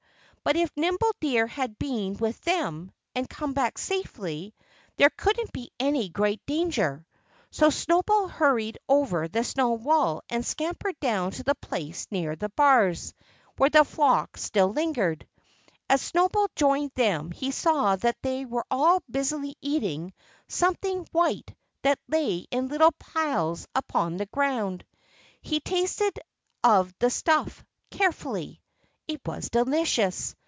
But 0.43 0.55
if 0.55 0.71
Nimble 0.75 1.11
Deer 1.19 1.45
had 1.45 1.77
been 1.77 2.17
with 2.17 2.41
them 2.41 2.91
and 3.13 3.29
come 3.29 3.53
back 3.53 3.77
safely 3.77 4.55
there 4.97 5.11
couldn't 5.11 5.53
be 5.53 5.71
any 5.79 6.09
great 6.09 6.43
danger. 6.47 7.05
So 7.51 7.69
Snowball 7.69 8.27
hurried 8.27 8.79
over 8.89 9.27
the 9.27 9.43
stone 9.43 9.83
wall 9.83 10.23
and 10.29 10.43
scampered 10.43 10.99
down 10.99 11.29
to 11.33 11.43
the 11.43 11.53
place 11.53 12.07
near 12.09 12.35
the 12.35 12.49
bars, 12.49 13.13
where 13.57 13.69
the 13.69 13.85
flock 13.85 14.35
still 14.35 14.69
lingered. 14.69 15.27
As 15.87 16.01
Snowball 16.01 16.47
joined 16.55 16.93
them 16.95 17.29
he 17.29 17.51
saw 17.51 17.95
that 17.97 18.17
they 18.23 18.43
were 18.43 18.65
all 18.71 19.03
busily 19.11 19.55
eating 19.61 20.11
something 20.47 21.07
white 21.11 21.53
that 21.83 21.99
lay 22.07 22.47
in 22.49 22.67
little 22.67 22.93
piles 22.93 23.67
upon 23.75 24.17
the 24.17 24.25
ground. 24.25 24.83
He 25.43 25.59
tasted 25.59 26.19
of 26.63 26.91
the 26.97 27.11
stuff, 27.11 27.63
carefully. 27.91 28.57
It 29.07 29.19
was 29.25 29.49
delicious. 29.49 30.35